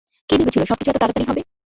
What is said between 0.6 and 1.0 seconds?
সবকিছু এতো